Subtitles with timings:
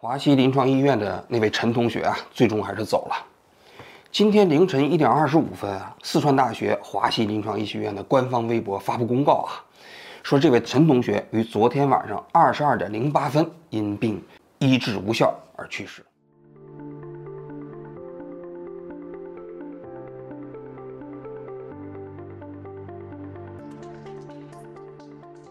[0.00, 3.16] 华西临床医院的那位陈同学啊，最终还是走了。
[4.12, 9.58] 今天凌晨一点二十五分啊，四川大学华西临床医学院的官方微博发布公告啊，
[10.22, 14.22] 说这位陈同学于昨天晚上二十二点零八分因病
[14.60, 16.00] 医治无效而去世。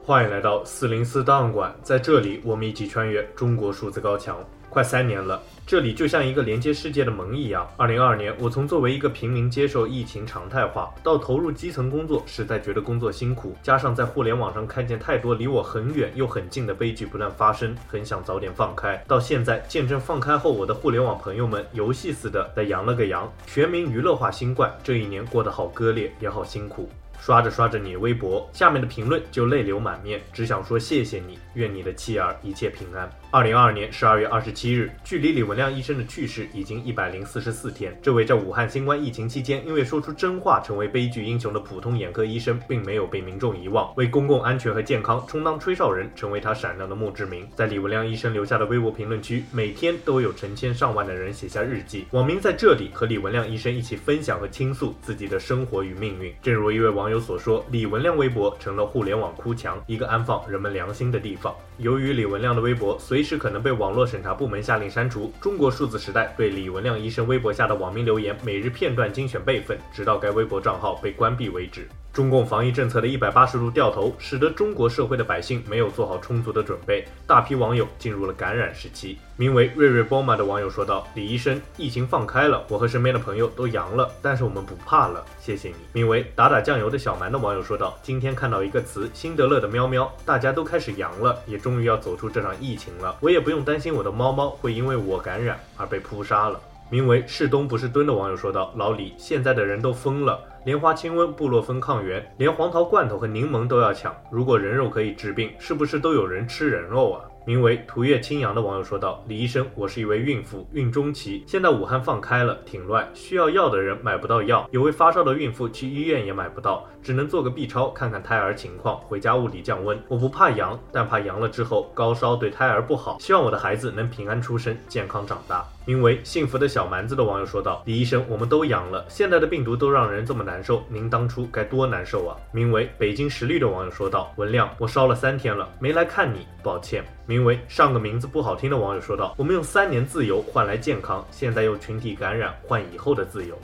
[0.08, 4.38] 欢迎来到四零四档案馆，在这里，我们一起穿越中国数字高墙。
[4.70, 7.70] 快三年了，这里就像一个连接世界的门一样。
[7.76, 18.96] 二零二二年，我从作为一个平民接受疫情常态化，到投入基层工作，实在觉得工作辛苦，加上在互联网上看见太多离我很远又很近的悲剧不断发生，很想早点放开。
[19.10, 24.74] 到现在，见证放开后，我的互联网朋友们游戏似的在阳了个阳，全民娱乐化新冠。
[24.82, 26.88] 这一年过得好割裂，也好辛苦。
[27.20, 33.10] 刷着刷着你微博，下面的评论就泪流满面，只想说谢谢你，愿你的妻儿一切平安。
[33.30, 37.94] 二零二二年十二月二十七日，距离李文亮医生的去世已经一百零四十四天。
[38.02, 47.46] 这位在武汉新冠疫情期间因为说出真话成为悲剧英雄的普通眼科医生，并没有被民众遗忘，为公共安全和健康充当吹哨人，成为他闪亮的墓志铭。
[47.54, 56.34] 在李文亮医生留下的微博评论区，每天都有成千上万的人写下日记，网民在这里和李文亮医生一起分享和倾诉自己的生活与命运。
[56.42, 61.54] 正如一位网友所说，李文亮微博成了互联网哭墙，一个安放人们良心的地方。
[61.78, 71.90] 由于李文亮的微博随随时可能被网络审查部门下令删除，中国数字时代对李文亮医生微博下的网民留言每日片段精选备份，直到该微博账号被关闭为止。
[72.18, 79.20] 中共防疫政策的一百八十度掉头，使得中国社会的百姓没有做好充足的准备，大批网友进入了感染时期。
[79.36, 104.14] 名为瑞瑞波玛的网友说道：“李医生，疫情放开了，我和身边的朋友都阳了，但是我们不怕了，谢谢你。”名为打打酱油的小蛮的网友说道：“今天看到一个词，辛德勒的喵喵，大家都开始阳了，也终于要走出这场疫情了，我也不用担心我的猫猫会因为我感染而被扑杀了。”名为是东不是蹲的网友说道：“老李，现在的人都疯了。”莲花清瘟、布洛芬抗原，连黄桃罐头和柠檬都要抢。
[104.30, 107.24] 如果人肉可以治病，是不是都有人吃人肉啊？
[107.46, 119.98] 名为“图月清扬”的网友说道：“李医生，我是一位孕妇，孕中期，现在武汉放开了，挺乱，需要药的人买不到药，有位发烧的孕妇去医院也买不到，只能做个 B 超看看胎儿情况，回家物理降温。
[120.10, 123.20] 我不怕阳，但怕阳了之后高烧对胎儿不好。
[123.22, 143.58] 希望我的孩子能平安出生，健康长大。”名为“幸福的小蛮子”的网友说道：“李医生，我们都阳了，现在的病毒都让人这么难受，您当初该多难受啊！”名为“北京实力”的网友说道：“文亮，我烧了三天了，没来看你，抱歉。”名为“上个名字不好听”的网友说道：“我们用三年自由换来健康，现在又群体感染换以后的自由。”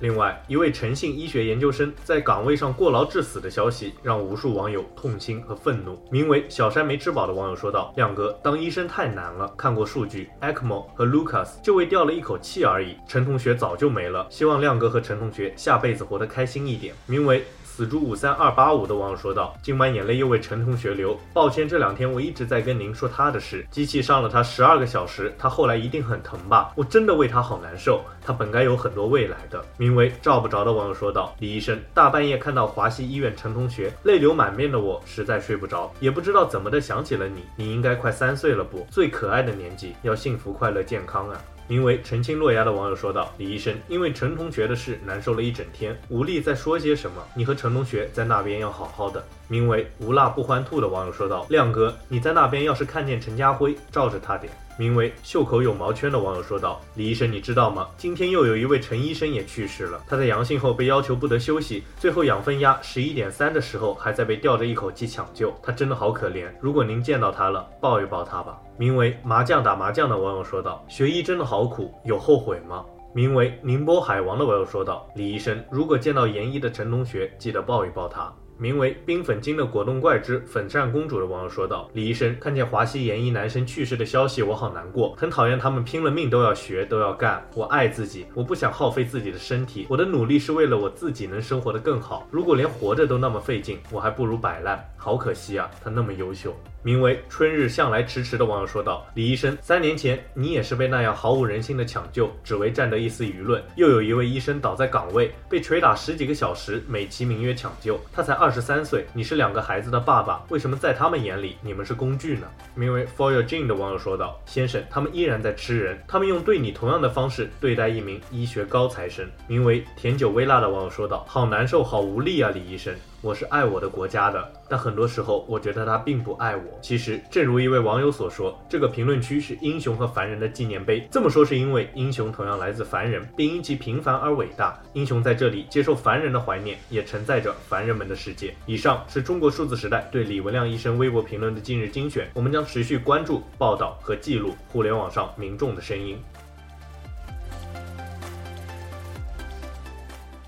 [0.00, 6.02] 另外，一位陈姓医学研究生在岗位上过劳致死的消息，让无数网友痛心和愤怒。
[6.10, 9.52] 名为“小山没吃饱”的网友说道：“亮哥，当医生太难了。
[9.58, 12.96] 看过数据，ECMO 和 Lucas 就为吊了一口气而已。
[13.06, 14.26] 陈同学早就没了。
[14.30, 17.44] 希望亮哥和陈同学下辈子活得开心一点。”名为。
[17.80, 23.66] 死猪五三二八五的网友说道：“今晚眼泪又为陈同学流，抱歉，这两天我一直在跟您说他的事。
[23.70, 26.72] 机器上了他十二个小时，他后来一定很疼吧？
[26.76, 37.46] 我真的为他好难受，他本该有很多未来的。”名为“照不着”的网友说道：“李医生，大半夜看到华西医院陈同学，泪流满面的我实在睡不着，也不知道怎么的想起了你。
[37.56, 38.86] 你应该快三岁了不？
[38.90, 47.22] 最可爱的年纪，要幸福、快乐、健康啊！”名为“澄清落崖”的网友说道：“李医生，因为陈同学的事难受了一整天，无力再说些什么。
[47.32, 57.86] 你和陈同学在那边要好好的。”名为“无辣不欢兔”的网友说道：“亮哥，你在那边要是看见陈家辉，罩着他点。”名为“袖口有毛圈”的网友说道：“李医生，你知道吗？
[57.98, 60.02] 今天又有一位陈医生也去世了。
[60.08, 65.54] 他在阳性后被要求不得休息，最后氧分压十一点三的时候，还在被吊着一口气抢救。
[65.62, 66.46] 他真的好可怜。
[66.62, 87.42] 如果您见到他了，抱一抱他吧。”名为“麻将打麻将”的网友说道：“学医真的好苦，有后悔吗？”名为“宁波海王”的网友说道：“李医生，如果见到研一的陈同学，记得抱一抱他。”名为“冰粉精的果冻怪之粉扇公主”的网友说道：“李医生，看见华西研一男生去世的消息，我好难过，很讨厌他们拼了命都要学都要干。
[87.54, 92.28] 我爱自己，我不想耗费自己的身体，我的努力是为了我自己能生活得更好。
[92.30, 94.78] 如果连活着都那么费劲，我还不如摆烂。
[94.98, 103.62] 好可惜啊，他那么优秀。”名为“春日向来迟迟”的网友说道：“李医生，三年前你也是被那样毫无人性的抢救，只为占得一丝舆论。
[103.76, 108.00] 又有一位医生倒在岗位，被捶打十几个小时，美其名曰抢救。
[108.10, 126.62] 他才二十三岁，你是两个孩子的爸爸，为什么在他们眼里你们是工具呢？”名为 “For Your Gene” 的网友说道：“先生，他们依然在吃人，他们用对你同样的方式对待一名医学高材生。”名为“甜酒微辣”的网友说道：“好难受，好无力啊，李医生。”我是爱我的国家的，但很多时候我觉得他并不爱我。
[126.80, 131.06] 其实，正如一位网友所说，这个评论区是英雄和凡人的纪念碑。
[131.10, 134.80] 这么说是因为英雄同样来自凡人，并因其平凡而伟大。
[134.94, 138.54] 英雄在这里接受凡人的怀念，也承载着凡人们的世界。
[138.66, 146.18] 以上是中国数字时代对李文亮医生微博评论的近日精选，我们将持续关注、报道和记录互联网上民众的声音。